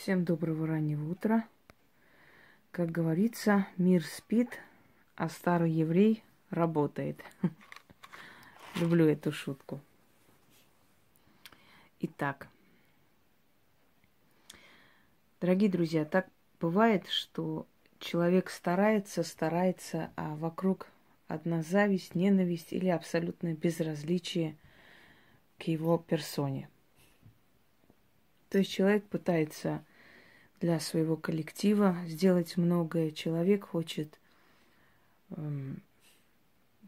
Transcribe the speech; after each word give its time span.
Всем 0.00 0.24
доброго 0.24 0.66
раннего 0.66 1.10
утра. 1.10 1.46
Как 2.70 2.90
говорится, 2.90 3.66
мир 3.76 4.02
спит, 4.02 4.58
а 5.14 5.28
старый 5.28 5.70
еврей 5.70 6.24
работает. 6.48 7.22
Люблю 8.76 9.04
эту 9.06 9.30
шутку. 9.30 9.78
Итак, 11.98 12.48
дорогие 15.38 15.68
друзья, 15.68 16.06
так 16.06 16.30
бывает, 16.62 17.06
что 17.08 17.66
человек 17.98 18.48
старается, 18.48 19.22
старается, 19.22 20.12
а 20.16 20.34
вокруг 20.36 20.86
одна 21.28 21.60
зависть, 21.60 22.14
ненависть 22.14 22.72
или 22.72 22.88
абсолютное 22.88 23.54
безразличие 23.54 24.56
к 25.58 25.64
его 25.64 25.98
персоне. 25.98 26.70
То 28.48 28.56
есть 28.56 28.72
человек 28.72 29.04
пытается 29.04 29.84
для 30.60 30.78
своего 30.78 31.16
коллектива 31.16 31.96
сделать 32.06 32.56
многое. 32.56 33.10
Человек 33.10 33.66
хочет 33.66 34.20
эм, 35.30 35.82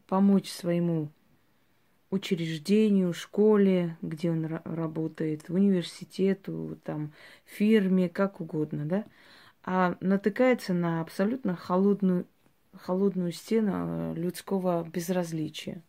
помочь 0.07 0.49
своему 0.49 1.09
учреждению, 2.11 3.13
школе, 3.13 3.97
где 4.03 4.29
он 4.29 4.45
работает, 4.45 5.49
университету, 5.49 6.77
там, 6.83 7.11
фирме, 7.45 8.07
как 8.07 8.39
угодно, 8.39 8.85
да, 8.85 9.05
а 9.63 9.97
натыкается 9.99 10.73
на 10.75 11.01
абсолютно 11.01 11.55
холодную, 11.55 12.27
холодную 12.73 13.31
стену 13.31 13.71
э, 13.73 14.13
людского 14.15 14.87
безразличия. 14.87 15.81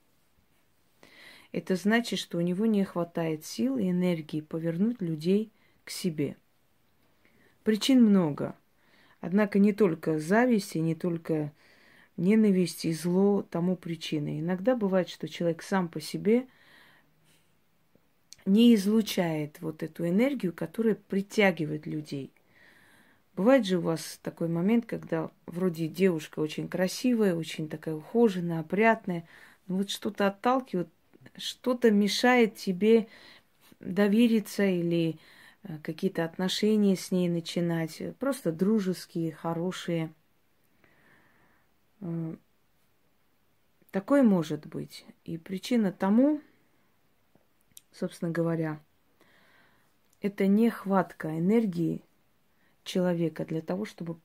Это 1.53 1.77
значит, 1.77 2.19
что 2.19 2.39
у 2.39 2.41
него 2.41 2.65
не 2.65 2.83
хватает 2.85 3.45
сил 3.45 3.77
и 3.77 3.91
энергии 3.91 4.41
повернуть 4.41 5.03
людей 5.03 5.53
к 5.85 5.91
себе– 5.91 6.39
Причин 7.65 8.05
много. 8.05 8.55
Однако 9.21 9.59
не 9.59 9.73
только 9.73 10.19
зависть 10.19 10.77
и 10.77 10.81
не 10.81 10.95
только 10.95 11.53
ненависть 12.19 12.85
и 12.85 12.93
зло 12.93 13.43
тому 13.43 13.75
причины. 13.75 14.39
Иногда 14.39 14.77
бывает, 14.77 15.09
что 15.09 15.29
человек 15.29 15.63
сам 15.63 15.89
по 15.89 16.01
себе 16.01 16.47
не 18.45 18.75
излучает 18.75 19.61
вот 19.61 19.83
эту 19.83 20.07
энергию, 20.07 20.53
которая 20.53 20.95
притягивает 20.95 21.87
людей. 21.87 22.31
Бывает 23.35 23.67
же 23.67 23.79
у 23.79 23.81
вас 23.81 24.21
такой 24.23 24.49
момент, 24.49 24.85
когда 24.85 25.31
вроде 25.47 25.89
девушка 25.89 26.41
очень 26.41 26.69
красивая, 26.69 27.35
очень 27.35 27.69
такая 27.69 27.95
ухоженная, 27.95 28.61
опрятная, 28.61 29.27
но 29.67 29.79
вот 29.79 29.91
что-то 29.91 30.27
отталкивает, 30.27 30.89
что-то 31.37 31.91
мешает 31.91 32.57
тебе 32.57 33.09
довериться 33.81 34.65
или 34.65 35.19
какие-то 35.83 36.25
отношения 36.25 36.97
с 36.97 37.11
ней 37.11 37.29
начинать, 37.29 38.01
э, 38.01 38.13
просто 38.13 38.53
дружеские, 38.53 39.33
хорошие. 39.33 40.13
Э, 42.01 42.37
такое 43.91 44.23
может 44.23 44.67
быть. 44.67 45.07
И 45.25 45.39
причина 45.39 45.93
тому, 45.93 46.41
собственно 47.93 48.31
говоря, 48.31 48.81
это 50.21 50.47
нехватка 50.47 51.39
энергии 51.39 52.03
человека 52.83 53.45
для 53.45 53.63
того, 53.63 53.85
чтобы 53.85 54.19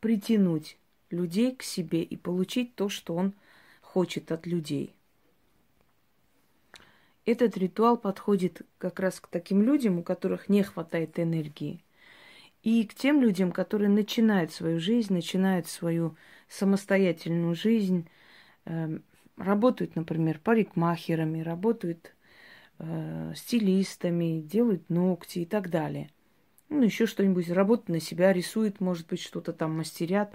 притянуть 0.00 0.78
людей 1.10 1.54
к 1.54 1.62
себе 1.62 2.02
и 2.02 2.16
получить 2.16 2.74
то, 2.74 2.88
что 2.88 3.14
он 3.14 3.34
хочет 3.80 4.32
от 4.32 4.46
людей– 4.46 4.94
этот 7.26 7.56
ритуал 7.56 7.96
подходит 7.96 8.62
как 8.78 9.00
раз 9.00 9.20
к 9.20 9.28
таким 9.28 9.62
людям, 9.62 9.98
у 9.98 10.02
которых 10.02 10.48
не 10.48 10.62
хватает 10.62 11.18
энергии. 11.18 11.84
И 12.62 12.84
к 12.84 12.94
тем 12.94 13.20
людям, 13.20 13.52
которые 13.52 13.90
начинают 13.90 14.52
свою 14.52 14.80
жизнь, 14.80 15.12
начинают 15.12 15.66
свою 15.66 16.16
самостоятельную 16.48 17.54
жизнь, 17.54 18.08
э, 18.64 18.98
работают, 19.36 19.96
например, 19.96 20.40
парикмахерами, 20.42 21.40
работают 21.40 22.14
э, 22.78 23.32
стилистами, 23.36 24.40
делают 24.40 24.88
ногти 24.88 25.40
и 25.40 25.44
так 25.44 25.70
далее. 25.70 26.10
Ну, 26.70 26.82
еще 26.82 27.06
что-нибудь, 27.06 27.50
работают 27.50 27.88
на 27.90 28.00
себя, 28.00 28.32
рисуют, 28.32 28.80
может 28.80 29.06
быть, 29.08 29.20
что-то 29.20 29.52
там 29.52 29.76
мастерят. 29.76 30.34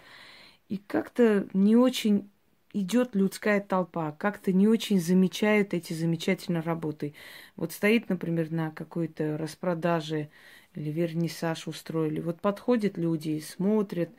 И 0.68 0.78
как-то 0.78 1.48
не 1.54 1.76
очень 1.76 2.30
идет 2.74 3.16
людская 3.16 3.62
толпа, 3.62 4.12
как-то 4.12 4.54
не 4.54 4.68
очень 4.68 5.00
замечают 5.00 5.74
эти 5.74 5.94
замечательные 5.94 6.62
работы. 6.62 7.14
Вот 7.56 7.72
стоит, 7.72 8.10
например, 8.10 8.52
на 8.52 8.72
какой-то 8.72 9.38
распродаже 9.38 10.30
или 10.76 10.92
вернисаж 10.92 11.68
устроили. 11.68 12.20
Вот 12.20 12.42
подходят 12.42 12.98
люди, 12.98 13.40
смотрят, 13.40 14.10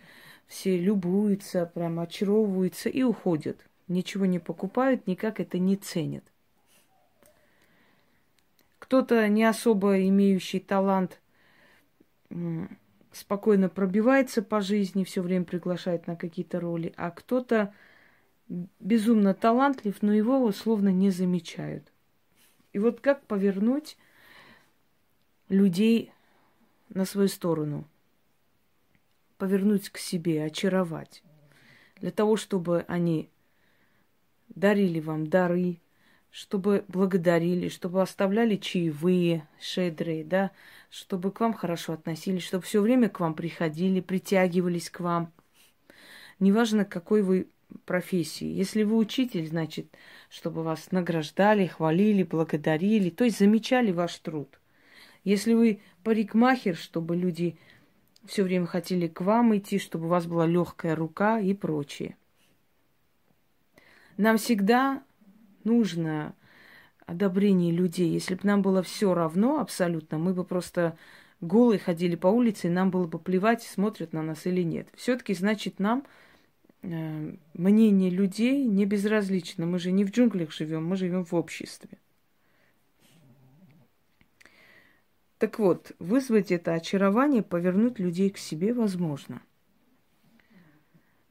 все 0.46 0.76
любуются, 0.78 1.66
прям 1.66 2.00
очаровываются 2.00 2.88
и 2.88 3.02
уходят. 3.02 3.64
Ничего 3.86 4.26
не 4.26 4.38
покупают, 4.38 5.06
никак 5.06 5.40
это 5.40 5.58
не 5.58 5.76
ценят. 5.76 6.24
Кто-то 8.78 9.28
не 9.28 9.44
особо 9.44 10.06
имеющий 10.08 10.58
талант 10.58 11.20
спокойно 13.12 13.68
пробивается 13.68 14.42
по 14.42 14.60
жизни, 14.60 15.04
все 15.04 15.22
время 15.22 15.44
приглашает 15.44 16.06
на 16.06 16.16
какие-то 16.16 16.60
роли, 16.60 16.92
а 16.96 17.10
кто-то 17.10 17.72
безумно 18.80 19.32
талантлив, 19.32 20.02
но 20.02 20.12
его 20.12 20.44
условно 20.44 20.88
не 20.88 21.10
замечают. 21.10 21.90
И 22.72 22.78
вот 22.78 23.00
как 23.00 23.24
повернуть 23.26 23.96
людей 25.48 26.12
на 26.88 27.04
свою 27.04 27.28
сторону, 27.28 27.84
повернуть 29.38 29.88
к 29.88 29.98
себе, 29.98 30.44
очаровать, 30.44 31.22
для 31.96 32.10
того, 32.10 32.36
чтобы 32.36 32.84
они 32.88 33.30
дарили 34.48 35.00
вам 35.00 35.28
дары, 35.28 35.78
чтобы 36.30 36.84
благодарили, 36.88 37.68
чтобы 37.68 38.02
оставляли 38.02 38.56
чаевые, 38.56 39.48
шедрые, 39.60 40.24
да, 40.24 40.50
чтобы 40.90 41.30
к 41.30 41.40
вам 41.40 41.54
хорошо 41.54 41.92
относились, 41.92 42.42
чтобы 42.42 42.64
все 42.64 42.80
время 42.80 43.08
к 43.08 43.20
вам 43.20 43.34
приходили, 43.34 44.00
притягивались 44.00 44.90
к 44.90 45.00
вам. 45.00 45.32
Неважно, 46.38 46.84
какой 46.84 47.22
вы 47.22 47.48
профессии. 47.84 48.46
Если 48.46 48.82
вы 48.82 48.96
учитель, 48.96 49.46
значит, 49.46 49.86
чтобы 50.28 50.62
вас 50.62 50.90
награждали, 50.92 51.66
хвалили, 51.66 52.22
благодарили, 52.22 53.10
то 53.10 53.24
есть 53.24 53.38
замечали 53.38 53.92
ваш 53.92 54.16
труд. 54.18 54.60
Если 55.24 55.54
вы 55.54 55.80
парикмахер, 56.02 56.76
чтобы 56.76 57.16
люди 57.16 57.56
все 58.24 58.42
время 58.42 58.66
хотели 58.66 59.06
к 59.06 59.20
вам 59.20 59.56
идти, 59.56 59.78
чтобы 59.78 60.06
у 60.06 60.08
вас 60.08 60.26
была 60.26 60.46
легкая 60.46 60.94
рука 60.94 61.40
и 61.40 61.54
прочее. 61.54 62.16
Нам 64.16 64.36
всегда 64.36 65.02
нужно 65.64 66.34
одобрение 67.06 67.72
людей. 67.72 68.10
Если 68.10 68.34
бы 68.34 68.40
нам 68.44 68.62
было 68.62 68.82
все 68.82 69.14
равно 69.14 69.60
абсолютно, 69.60 70.18
мы 70.18 70.34
бы 70.34 70.44
просто 70.44 70.96
голые 71.40 71.78
ходили 71.78 72.16
по 72.16 72.28
улице, 72.28 72.66
и 72.66 72.70
нам 72.70 72.90
было 72.90 73.06
бы 73.06 73.18
плевать, 73.18 73.62
смотрят 73.62 74.12
на 74.12 74.22
нас 74.22 74.46
или 74.46 74.62
нет. 74.62 74.88
Все-таки, 74.94 75.34
значит, 75.34 75.78
нам 75.78 76.04
мнение 76.82 78.10
людей 78.10 78.64
не 78.64 78.86
безразлично. 78.86 79.66
Мы 79.66 79.78
же 79.78 79.92
не 79.92 80.04
в 80.04 80.10
джунглях 80.10 80.52
живем, 80.52 80.86
мы 80.86 80.96
живем 80.96 81.24
в 81.24 81.34
обществе. 81.34 81.98
Так 85.38 85.58
вот, 85.58 85.92
вызвать 85.98 86.52
это 86.52 86.74
очарование, 86.74 87.42
повернуть 87.42 87.98
людей 87.98 88.28
к 88.28 88.36
себе 88.36 88.74
возможно. 88.74 89.40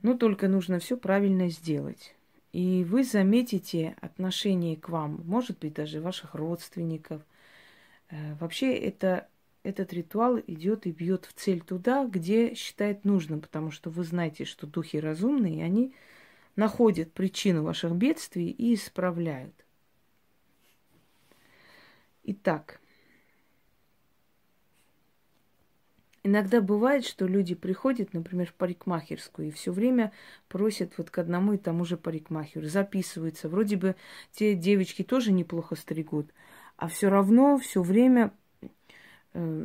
Но 0.02 0.16
только 0.16 0.48
нужно 0.48 0.80
все 0.80 0.98
правильно 0.98 1.50
сделать. 1.50 2.16
И 2.52 2.84
вы 2.86 3.04
заметите 3.04 3.96
отношение 4.02 4.78
к 4.78 4.90
вам, 4.90 5.22
может 5.26 5.60
быть, 5.60 5.74
даже 5.74 6.02
ваших 6.02 6.34
родственников. 6.34 7.22
Э, 8.10 8.34
вообще 8.40 8.74
это 8.76 9.28
этот 9.64 9.92
ритуал 9.94 10.40
идет 10.40 10.86
и 10.86 10.92
бьет 10.92 11.26
в 11.26 11.34
цель 11.34 11.62
туда, 11.62 12.06
где 12.06 12.54
считает 12.54 13.04
нужным, 13.04 13.42
потому 13.42 13.72
что 13.72 13.90
вы 13.90 14.04
знаете, 14.04 14.46
что 14.46 14.68
духи 14.68 15.00
разумные, 15.00 15.60
и 15.60 15.62
они 15.62 15.94
находят 16.56 17.12
причину 17.12 17.64
ваших 17.64 17.94
бедствий 17.94 18.50
и 18.50 18.74
исправляют. 18.74 19.54
Итак, 22.24 22.80
иногда 26.24 26.62
бывает, 26.62 27.06
что 27.06 27.26
люди 27.26 27.56
приходят, 27.56 28.14
например, 28.14 28.48
в 28.48 28.54
парикмахерскую 28.54 29.50
и 29.50 29.52
все 29.52 29.72
время 29.72 30.14
просят 30.48 30.98
вот 30.98 31.10
к 31.10 31.18
одному 31.18 31.54
и 31.54 31.58
тому 31.58 31.86
же 31.86 31.98
парикмахеру, 31.98 32.68
записываются. 32.68 33.50
Вроде 33.50 33.78
бы 33.78 33.96
те 34.32 34.54
девочки 34.54 35.04
тоже 35.04 35.32
неплохо 35.32 35.76
стригут, 35.76 36.32
а 36.78 36.88
все 36.88 37.10
равно 37.10 37.58
все 37.58 37.82
время 37.82 38.32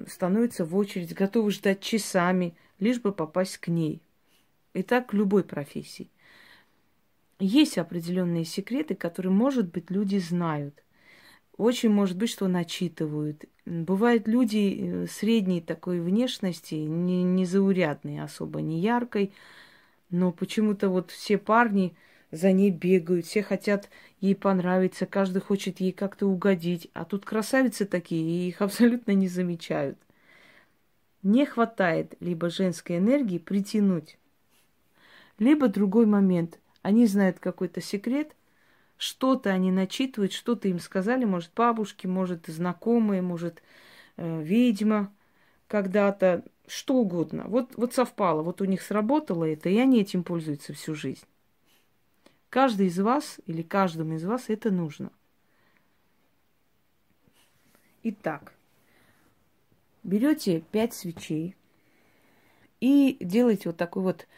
становятся 0.09 0.65
в 0.65 0.77
очередь, 0.77 1.15
готовы 1.15 1.51
ждать 1.51 1.81
часами, 1.81 2.55
лишь 2.79 3.01
бы 3.01 3.13
попасть 3.13 3.59
к 3.59 3.69
ней. 3.69 4.03
И 4.73 4.83
так 4.83 5.13
любой 5.13 5.45
профессии. 5.45 6.11
Есть 7.39 7.79
определенные 7.79 8.45
секреты, 8.45 8.95
которые, 8.95 9.33
может 9.33 9.71
быть, 9.71 9.91
люди 9.91 10.19
знают. 10.19 10.83
Очень 11.57 11.91
может 11.91 12.17
быть, 12.17 12.31
что 12.31 12.49
начитывают. 12.49 13.45
Бывают 13.65 14.27
люди 14.27 14.79
э, 14.81 15.07
средней 15.07 15.61
такой 15.61 16.01
внешности, 16.01 16.75
не, 16.75 17.23
не 17.23 17.45
заурядной 17.45 18.21
особо, 18.21 18.61
не 18.61 18.81
яркой, 18.81 19.33
но 20.11 20.33
почему-то 20.33 20.89
вот 20.89 21.11
все 21.11 21.39
парни 21.39 21.97
за 22.35 22.53
ней 22.53 22.71
бегают, 22.71 23.27
все 23.27 23.43
хотят 23.43 23.89
ей 24.21 24.35
понравиться, 24.35 25.07
каждый 25.07 25.41
хочет 25.41 25.81
ей 25.81 25.93
как-то 25.93 26.27
угодить. 26.27 26.91
А 26.95 27.05
тут 27.05 27.25
красавицы 27.25 27.85
такие, 27.85 28.23
и 28.23 28.49
их 28.49 28.61
абсолютно 28.61 29.13
не 29.13 29.29
замечают. 29.29 29.99
Не 31.23 31.47
хватает 31.47 32.17
либо 32.21 32.51
женской 32.51 32.99
энергии 32.99 33.39
притянуть, 33.39 34.19
либо 35.39 35.69
другой 35.69 36.07
момент. 36.07 36.59
Они 36.83 37.07
знают 37.07 37.39
какой-то 37.39 37.81
секрет, 37.81 38.37
что-то 38.99 39.51
они 39.51 39.73
начитывают, 39.73 40.33
что-то 40.33 40.69
им 40.69 40.79
сказали, 40.79 41.25
может, 41.25 41.53
бабушки, 41.57 42.07
может, 42.07 42.47
знакомые, 42.47 43.23
может, 43.23 43.63
э, 44.17 44.43
ведьма 44.43 45.13
когда-то, 45.67 46.45
что 46.67 46.97
угодно. 46.97 47.45
Вот, 47.47 47.73
вот 47.77 47.95
совпало, 47.95 48.43
вот 48.43 48.61
у 48.61 48.65
них 48.65 48.83
сработало 48.83 49.45
это, 49.45 49.69
и 49.69 49.79
они 49.79 50.01
этим 50.01 50.25
пользуются 50.25 50.73
всю 50.75 50.95
жизнь. 50.95 51.25
Каждый 52.55 52.87
из 52.87 53.01
вас 53.01 53.41
или 53.47 53.63
каждому 53.63 54.15
из 54.15 54.25
вас 54.25 54.45
это 54.47 54.71
нужно. 54.71 55.11
Итак, 58.05 58.55
берете 60.05 60.61
пять 60.71 60.95
свечей 60.95 61.57
и 62.79 63.17
делаете 63.19 63.71
вот 63.71 63.77
такой 63.77 64.05
вот, 64.05 64.29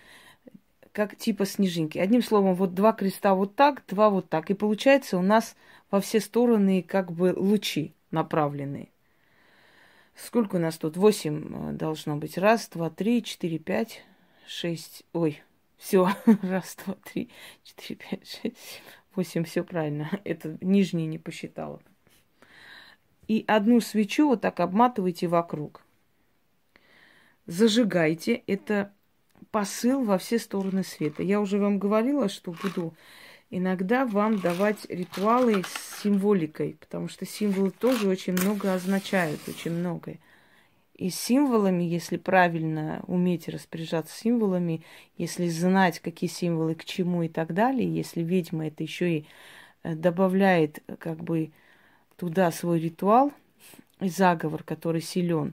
как 0.93 1.19
типа 1.19 1.45
снежинки. 1.45 1.99
Одним 1.99 2.23
словом, 2.23 2.55
вот 2.55 2.73
два 2.73 2.95
креста 2.95 3.35
вот 3.35 3.55
так, 3.55 3.85
два 3.87 4.09
вот 4.09 4.31
так. 4.31 4.51
И 4.51 4.55
получается 4.55 5.19
у 5.19 5.23
нас 5.23 5.55
во 5.91 6.01
все 6.01 6.19
стороны 6.21 6.83
как 6.83 7.13
бы 7.13 7.35
лучи 7.37 7.93
направленные. 8.13 8.89
Сколько 10.15 10.57
у 10.57 10.59
нас 10.59 10.79
тут? 10.79 10.97
Восемь 10.97 11.53
э, 11.53 11.73
должно 11.73 12.17
быть. 12.17 12.39
Раз, 12.39 12.67
два, 12.71 12.89
три, 12.89 13.23
четыре, 13.23 13.59
пять, 13.59 14.07
шесть. 14.47 15.05
Ой, 15.13 15.43
все, 15.77 16.09
раз, 16.43 16.77
два, 16.85 16.95
три, 17.05 17.31
четыре, 17.65 17.97
пять, 17.97 18.29
шесть, 18.29 18.83
восемь, 19.15 19.45
все 19.45 19.63
правильно. 19.63 20.11
Это 20.25 20.59
нижний 20.61 21.07
не 21.07 21.19
посчитала. 21.19 21.81
И 23.29 23.45
одну 23.47 23.81
свечу 23.81 24.29
вот 24.29 24.41
так 24.41 24.61
обматывайте 24.61 25.27
вокруг. 25.27 25.83
Зажигайте. 27.47 28.43
Это 28.47 28.93
посыл 29.51 30.05
во 30.05 30.19
все 30.19 30.39
стороны 30.39 30.85
света. 30.85 31.23
Я 31.23 31.41
уже 31.41 31.59
вам 31.59 31.79
говорила, 31.79 32.29
что 32.29 32.53
буду 32.53 32.95
иногда 33.51 34.07
вам 34.07 34.39
давать 34.39 34.87
ритуалы 34.89 35.63
с 35.65 36.03
символикой, 36.03 36.77
потому 36.81 37.09
что 37.09 37.27
символы 37.27 37.71
тоже 37.71 38.09
очень 38.09 38.33
много 38.35 38.75
означают, 38.75 39.41
очень 39.49 39.73
многое. 39.73 40.19
И 40.97 41.11
символами, 41.11 41.83
если 41.83 42.17
правильно 42.17 43.05
уметь 43.07 43.49
распоряжаться 43.49 44.17
символами, 44.19 44.83
если 45.19 45.47
знать, 45.49 46.01
какие 46.01 46.31
символы 46.31 46.75
к 46.75 46.87
чему 46.87 47.23
и 47.23 47.29
так 47.29 47.53
далее, 47.53 47.87
если 47.87 48.23
ведьма 48.23 48.69
это 48.69 48.83
еще 48.83 49.19
и 49.19 49.27
э, 49.83 49.95
добавляет 49.95 50.83
как 50.99 51.23
бы 51.23 51.51
туда 52.17 52.51
свой 52.51 52.81
ритуал 52.81 53.31
и 54.01 54.09
заговор, 54.09 54.63
который 54.63 55.03
силен, 55.03 55.53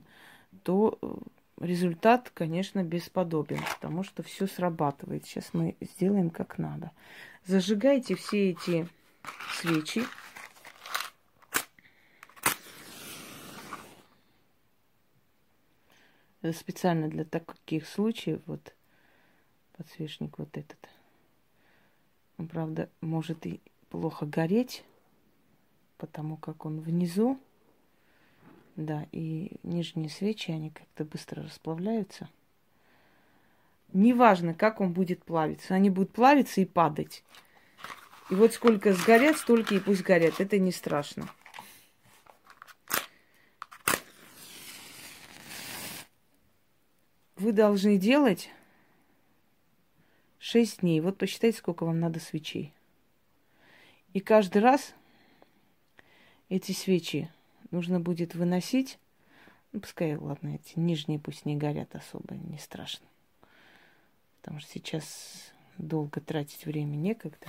то 0.62 0.98
э, 1.02 1.14
результат, 1.60 2.30
конечно, 2.32 2.82
бесподобен, 2.82 3.60
потому 3.78 4.02
что 4.02 4.22
все 4.22 4.46
срабатывает. 4.46 5.26
Сейчас 5.26 5.50
мы 5.52 5.76
сделаем 5.82 6.30
как 6.30 6.56
надо. 6.56 6.90
Зажигайте 7.44 8.14
все 8.14 8.52
эти 8.52 8.88
свечи. 9.60 10.04
Это 16.44 16.52
специально 16.52 17.08
для 17.08 17.24
таких 17.24 17.88
случаев, 17.88 18.42
вот 18.44 18.74
подсвечник 19.78 20.38
вот 20.38 20.54
этот. 20.58 20.76
Он, 22.36 22.48
правда, 22.48 22.90
может 23.00 23.46
и 23.46 23.62
плохо 23.88 24.26
гореть, 24.26 24.84
потому 25.96 26.36
как 26.36 26.66
он 26.66 26.80
внизу. 26.80 27.40
Да, 28.76 29.06
и 29.10 29.52
нижние 29.62 30.10
свечи, 30.10 30.50
они 30.50 30.68
как-то 30.68 31.06
быстро 31.06 31.42
расплавляются. 31.42 32.28
Неважно, 33.94 34.52
как 34.52 34.82
он 34.82 34.92
будет 34.92 35.24
плавиться. 35.24 35.74
Они 35.74 35.88
будут 35.88 36.12
плавиться 36.12 36.60
и 36.60 36.66
падать. 36.66 37.24
И 38.28 38.34
вот 38.34 38.52
сколько 38.52 38.92
сгорят, 38.92 39.38
столько 39.38 39.76
и 39.76 39.80
пусть 39.80 40.02
горят. 40.02 40.40
Это 40.40 40.58
не 40.58 40.72
страшно. 40.72 41.26
Вы 47.44 47.52
должны 47.52 47.98
делать 47.98 48.48
6 50.38 50.80
дней. 50.80 51.00
Вот 51.00 51.18
посчитайте, 51.18 51.58
сколько 51.58 51.84
вам 51.84 52.00
надо 52.00 52.18
свечей. 52.18 52.72
И 54.14 54.20
каждый 54.20 54.62
раз 54.62 54.94
эти 56.48 56.72
свечи 56.72 57.30
нужно 57.70 58.00
будет 58.00 58.34
выносить. 58.34 58.98
Ну, 59.72 59.80
пускай, 59.80 60.16
ладно, 60.16 60.54
эти 60.54 60.78
нижние 60.78 61.18
пусть 61.18 61.44
не 61.44 61.54
горят 61.54 61.94
особо, 61.94 62.34
не 62.34 62.58
страшно. 62.58 63.06
Потому 64.40 64.60
что 64.60 64.72
сейчас 64.72 65.52
долго 65.76 66.22
тратить 66.22 66.64
время 66.64 66.96
некогда. 66.96 67.46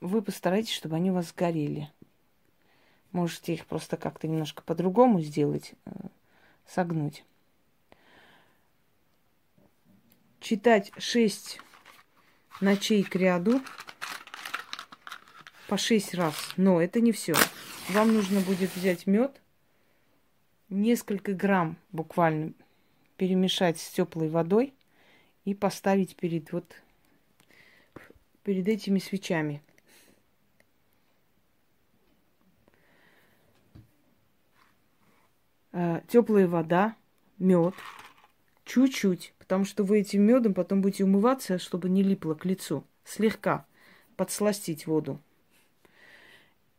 Вы 0.00 0.22
постарайтесь, 0.22 0.72
чтобы 0.72 0.96
они 0.96 1.10
у 1.10 1.14
вас 1.14 1.28
сгорели. 1.28 1.90
Можете 3.12 3.52
их 3.52 3.66
просто 3.66 3.98
как-то 3.98 4.26
немножко 4.26 4.62
по-другому 4.62 5.20
сделать, 5.20 5.74
согнуть. 6.66 7.24
Читать 10.40 10.92
шесть 10.98 11.60
ночей 12.60 13.02
к 13.02 13.14
ряду 13.16 13.62
по 15.68 15.76
шесть 15.76 16.14
раз. 16.14 16.34
Но 16.56 16.80
это 16.80 17.00
не 17.00 17.12
все. 17.12 17.34
Вам 17.90 18.14
нужно 18.14 18.40
будет 18.40 18.74
взять 18.74 19.06
мед, 19.06 19.40
несколько 20.68 21.32
грамм 21.32 21.76
буквально 21.92 22.52
перемешать 23.16 23.78
с 23.78 23.90
теплой 23.90 24.28
водой 24.28 24.72
и 25.44 25.54
поставить 25.54 26.16
перед 26.16 26.52
вот 26.52 26.74
перед 28.42 28.66
этими 28.68 28.98
свечами. 28.98 29.62
Теплая 36.08 36.48
вода, 36.48 36.96
мед, 37.38 37.74
чуть-чуть, 38.64 39.34
потому 39.38 39.64
что 39.64 39.84
вы 39.84 40.00
этим 40.00 40.22
медом 40.22 40.54
потом 40.54 40.80
будете 40.82 41.04
умываться, 41.04 41.58
чтобы 41.58 41.88
не 41.88 42.02
липло 42.02 42.34
к 42.34 42.44
лицу, 42.44 42.84
слегка 43.04 43.66
подсластить 44.16 44.86
воду. 44.86 45.20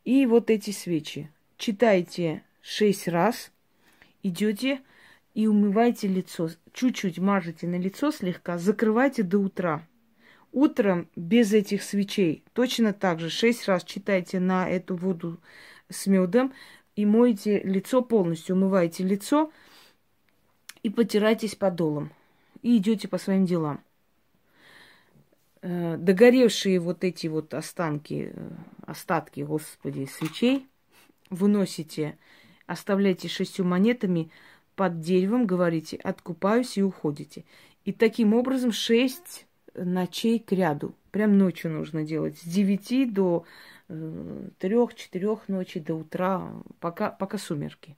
И 0.04 0.26
вот 0.26 0.50
эти 0.50 0.72
свечи. 0.72 1.30
Читайте 1.58 2.44
шесть 2.62 3.08
раз, 3.08 3.52
идете 4.24 4.82
и 5.34 5.48
умывайте 5.48 6.08
лицо. 6.08 6.50
Чуть-чуть 6.74 7.20
мажете 7.20 7.68
на 7.68 7.76
лицо 7.76 8.12
слегка, 8.12 8.58
закрывайте 8.58 9.24
до 9.24 9.40
утра. 9.40 9.88
Утром 10.52 11.08
без 11.16 11.54
этих 11.54 11.84
свечей 11.84 12.44
точно 12.54 12.94
так 12.94 13.20
же 13.20 13.30
шесть 13.30 13.68
раз 13.68 13.84
читайте 13.84 14.40
на 14.40 14.70
эту 14.70 14.96
воду 14.96 15.40
с 15.90 16.08
медом, 16.08 16.54
и 16.96 17.06
моете 17.06 17.60
лицо 17.60 18.02
полностью, 18.02 18.56
умываете 18.56 19.04
лицо 19.04 19.52
и 20.84 20.90
потирайтесь 20.90 21.56
подолом. 21.56 22.12
И 22.62 22.78
идете 22.78 23.08
по 23.08 23.18
своим 23.18 23.46
делам. 23.46 23.82
Э, 25.62 25.98
догоревшие 25.98 26.80
вот 26.80 27.04
эти 27.04 27.28
вот 27.28 27.54
останки, 27.54 28.32
э, 28.34 28.50
остатки, 28.86 29.42
господи, 29.42 30.06
свечей 30.06 30.68
выносите, 31.30 32.18
оставляйте 32.68 33.28
шестью 33.28 33.66
монетами 33.66 34.30
под 34.76 35.00
деревом, 35.00 35.48
говорите, 35.48 35.98
откупаюсь 35.98 36.78
и 36.78 36.84
уходите. 36.84 37.46
И 37.86 37.94
таким 37.94 38.34
образом 38.34 38.72
шесть 38.72 39.48
ночей 39.74 40.40
к 40.40 40.52
ряду. 40.52 40.94
Прям 41.12 41.38
ночью 41.38 41.72
нужно 41.72 42.04
делать. 42.04 42.38
С 42.38 42.44
девяти 42.44 43.06
до 43.06 43.46
трех-четырех 44.60 45.48
ночи 45.48 45.80
до 45.80 45.96
утра, 45.96 46.54
пока, 46.80 47.10
пока 47.10 47.38
сумерки. 47.38 47.96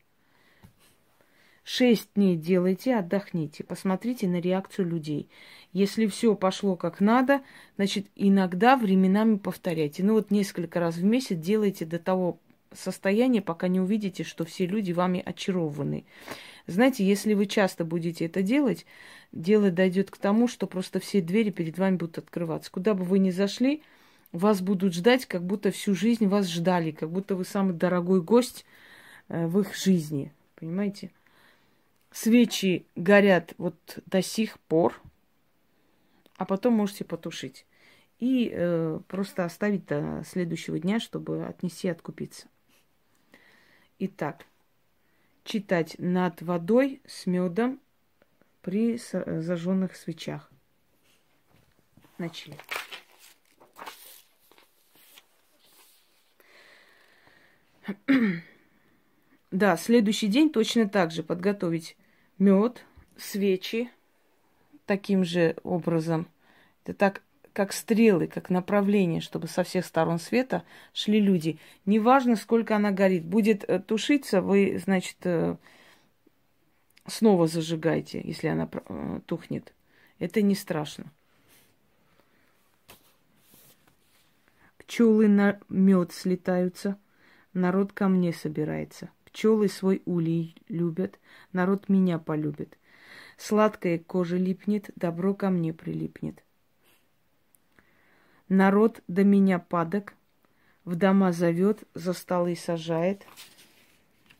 Шесть 1.63 2.09
дней 2.15 2.35
делайте, 2.35 2.95
отдохните, 2.95 3.63
посмотрите 3.63 4.27
на 4.27 4.41
реакцию 4.41 4.89
людей. 4.89 5.29
Если 5.71 6.07
все 6.07 6.35
пошло 6.35 6.75
как 6.75 6.99
надо, 6.99 7.41
значит, 7.77 8.07
иногда 8.15 8.75
временами 8.75 9.37
повторяйте. 9.37 10.03
Ну 10.03 10.13
вот 10.13 10.29
несколько 10.29 10.81
раз 10.81 10.95
в 10.95 11.05
месяц 11.05 11.37
делайте 11.37 11.85
до 11.85 11.99
того 11.99 12.37
состояния, 12.73 13.41
пока 13.41 13.69
не 13.69 13.79
увидите, 13.79 14.23
что 14.23 14.43
все 14.43 14.65
люди 14.65 14.91
вами 14.91 15.21
очарованы. 15.25 16.05
Знаете, 16.67 17.05
если 17.05 17.33
вы 17.33 17.45
часто 17.45 17.85
будете 17.85 18.25
это 18.25 18.41
делать, 18.41 18.85
дело 19.31 19.71
дойдет 19.71 20.11
к 20.11 20.17
тому, 20.17 20.49
что 20.49 20.67
просто 20.67 20.99
все 20.99 21.21
двери 21.21 21.49
перед 21.49 21.77
вами 21.77 21.95
будут 21.95 22.17
открываться. 22.17 22.71
Куда 22.71 22.93
бы 22.93 23.03
вы 23.03 23.19
ни 23.19 23.31
зашли, 23.31 23.83
вас 24.33 24.61
будут 24.61 24.93
ждать, 24.93 25.25
как 25.25 25.43
будто 25.43 25.71
всю 25.71 25.95
жизнь 25.95 26.27
вас 26.27 26.49
ждали, 26.49 26.91
как 26.91 27.09
будто 27.09 27.35
вы 27.35 27.45
самый 27.45 27.73
дорогой 27.73 28.21
гость 28.21 28.65
э, 29.29 29.47
в 29.47 29.59
их 29.59 29.75
жизни. 29.75 30.33
Понимаете? 30.55 31.11
Свечи 32.11 32.85
горят 32.95 33.53
вот 33.57 33.75
до 34.07 34.21
сих 34.21 34.59
пор, 34.59 34.99
а 36.35 36.45
потом 36.45 36.73
можете 36.73 37.05
потушить. 37.05 37.65
И 38.19 38.51
э, 38.51 38.99
просто 39.07 39.45
оставить 39.45 39.85
до 39.85 40.23
следующего 40.25 40.79
дня, 40.79 40.99
чтобы 40.99 41.45
отнести 41.45 41.87
и 41.87 41.91
откупиться. 41.91 42.47
Итак, 43.99 44.45
читать 45.43 45.95
над 45.99 46.41
водой 46.41 47.01
с 47.05 47.25
медом 47.25 47.79
при 48.61 48.97
зажженных 48.97 49.95
свечах. 49.95 50.49
Начали. 52.17 52.57
Да, 59.51 59.77
следующий 59.77 60.27
день 60.27 60.51
точно 60.51 60.89
так 60.89 61.11
же 61.11 61.21
подготовить 61.21 61.95
мед, 62.39 62.83
свечи 63.17 63.91
таким 64.87 65.23
же 65.23 65.55
образом. 65.63 66.27
Это 66.83 66.95
так, 66.95 67.21
как 67.53 67.71
стрелы, 67.71 68.25
как 68.25 68.49
направление, 68.49 69.21
чтобы 69.21 69.47
со 69.47 69.63
всех 69.63 69.85
сторон 69.85 70.17
света 70.17 70.63
шли 70.91 71.19
люди. 71.19 71.59
Неважно, 71.85 72.35
сколько 72.35 72.75
она 72.75 72.89
горит. 72.89 73.25
Будет 73.25 73.63
э, 73.69 73.79
тушиться, 73.79 74.41
вы, 74.41 74.81
значит, 74.83 75.17
э, 75.23 75.55
снова 77.05 77.47
зажигайте, 77.47 78.21
если 78.23 78.47
она 78.47 78.67
э, 78.71 79.19
тухнет. 79.27 79.71
Это 80.17 80.41
не 80.41 80.55
страшно. 80.55 81.05
Пчелы 84.79 85.27
на 85.27 85.59
мед 85.69 86.11
слетаются, 86.11 86.97
народ 87.53 87.93
ко 87.93 88.07
мне 88.07 88.33
собирается. 88.33 89.09
Пчелы 89.25 89.67
свой 89.67 90.01
улей 90.05 90.55
любят, 90.67 91.19
народ 91.51 91.89
меня 91.89 92.19
полюбит. 92.19 92.77
Сладкая 93.37 93.97
кожа 93.97 94.37
липнет, 94.37 94.91
добро 94.95 95.33
ко 95.33 95.49
мне 95.49 95.73
прилипнет. 95.73 96.43
Народ 98.49 99.01
до 99.07 99.23
меня 99.23 99.57
падок, 99.57 100.13
в 100.85 100.95
дома 100.95 101.31
зовет, 101.31 101.83
за 101.93 102.13
столы 102.13 102.55
сажает, 102.55 103.25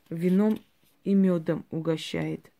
вином 0.10 0.60
и 1.03 1.13
медом 1.13 1.65
угощает. 1.72 2.51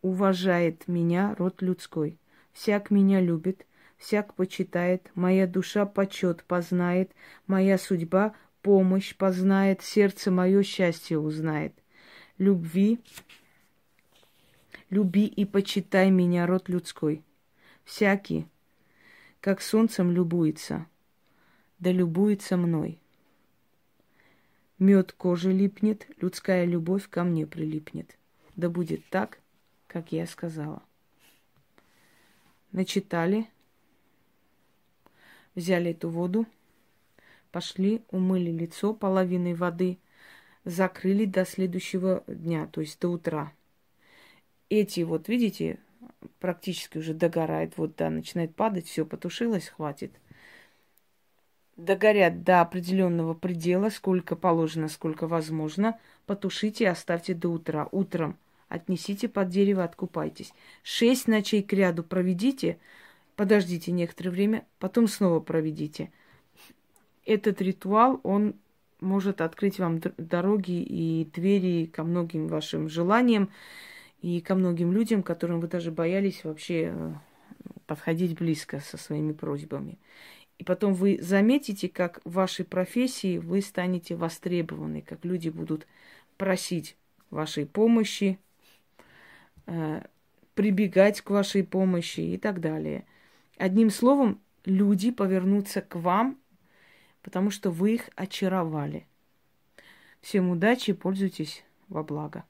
Уважает 0.00 0.86
меня 0.86 1.34
род 1.34 1.60
людской, 1.60 2.16
всяк 2.52 2.90
меня 2.90 3.20
любит, 3.20 3.66
всяк 3.98 4.34
почитает, 4.34 5.10
моя 5.14 5.46
душа 5.46 5.86
почет 5.86 6.44
познает, 6.44 7.10
моя 7.46 7.76
судьба 7.76 8.34
помощь 8.62 9.14
познает, 9.14 9.82
сердце 9.82 10.30
мое 10.30 10.62
счастье 10.62 11.18
узнает. 11.18 11.72
Любви, 12.38 13.00
люби 14.90 15.26
и 15.26 15.44
почитай 15.44 16.10
меня, 16.10 16.46
род 16.46 16.68
людской. 16.68 17.22
Всякий, 17.84 18.46
как 19.40 19.62
солнцем 19.62 20.10
любуется, 20.10 20.86
да 21.78 21.90
любуется 21.90 22.56
мной. 22.56 22.98
Мед 24.78 25.12
кожи 25.12 25.52
липнет, 25.52 26.06
людская 26.20 26.64
любовь 26.64 27.08
ко 27.08 27.24
мне 27.24 27.46
прилипнет. 27.46 28.16
Да 28.54 28.68
будет 28.68 29.04
так, 29.10 29.40
как 29.86 30.12
я 30.12 30.26
сказала. 30.26 30.82
Начитали, 32.70 33.48
взяли 35.54 35.90
эту 35.90 36.10
воду, 36.10 36.46
пошли, 37.50 38.02
умыли 38.10 38.50
лицо 38.50 38.94
половиной 38.94 39.54
воды, 39.54 39.98
закрыли 40.64 41.24
до 41.24 41.44
следующего 41.44 42.24
дня, 42.26 42.66
то 42.66 42.80
есть 42.80 43.00
до 43.00 43.08
утра. 43.08 43.52
Эти 44.70 45.00
вот, 45.00 45.28
видите, 45.28 45.78
практически 46.40 46.98
уже 46.98 47.14
догорает, 47.14 47.76
вот, 47.76 47.96
да, 47.96 48.10
начинает 48.10 48.54
падать, 48.54 48.86
все, 48.86 49.06
потушилось, 49.06 49.68
хватит. 49.68 50.12
Догорят 51.76 52.42
до 52.42 52.60
определенного 52.60 53.34
предела, 53.34 53.88
сколько 53.88 54.34
положено, 54.34 54.88
сколько 54.88 55.26
возможно, 55.26 55.98
потушите 56.26 56.84
и 56.84 56.88
оставьте 56.88 57.34
до 57.34 57.50
утра. 57.50 57.88
Утром 57.92 58.36
отнесите 58.68 59.28
под 59.28 59.48
дерево, 59.48 59.84
откупайтесь. 59.84 60.52
Шесть 60.82 61.28
ночей 61.28 61.62
к 61.62 61.72
ряду 61.72 62.02
проведите, 62.02 62.78
подождите 63.36 63.92
некоторое 63.92 64.30
время, 64.30 64.66
потом 64.78 65.06
снова 65.06 65.40
проведите. 65.40 66.10
Этот 67.28 67.60
ритуал, 67.60 68.20
он 68.22 68.54
может 69.00 69.42
открыть 69.42 69.78
вам 69.78 70.00
дороги 70.16 70.80
и 70.82 71.28
двери 71.34 71.84
ко 71.84 72.02
многим 72.02 72.48
вашим 72.48 72.88
желаниям 72.88 73.50
и 74.22 74.40
ко 74.40 74.54
многим 74.54 74.92
людям, 74.92 75.22
которым 75.22 75.60
вы 75.60 75.68
даже 75.68 75.90
боялись 75.90 76.42
вообще 76.42 76.90
э, 76.94 77.14
подходить 77.86 78.34
близко 78.38 78.80
со 78.80 78.96
своими 78.96 79.32
просьбами. 79.32 79.98
И 80.56 80.64
потом 80.64 80.94
вы 80.94 81.18
заметите, 81.20 81.90
как 81.90 82.22
в 82.24 82.32
вашей 82.32 82.64
профессии 82.64 83.36
вы 83.36 83.60
станете 83.60 84.16
востребованы, 84.16 85.02
как 85.02 85.26
люди 85.26 85.50
будут 85.50 85.86
просить 86.38 86.96
вашей 87.28 87.66
помощи, 87.66 88.38
э, 89.66 90.00
прибегать 90.54 91.20
к 91.20 91.28
вашей 91.28 91.62
помощи 91.62 92.20
и 92.20 92.38
так 92.38 92.62
далее. 92.62 93.04
Одним 93.58 93.90
словом, 93.90 94.40
люди 94.64 95.10
повернутся 95.10 95.82
к 95.82 95.94
вам, 95.96 96.38
потому 97.28 97.50
что 97.50 97.70
вы 97.70 97.96
их 97.96 98.08
очаровали. 98.16 99.06
Всем 100.22 100.48
удачи, 100.48 100.94
пользуйтесь 100.94 101.62
во 101.88 102.02
благо. 102.02 102.46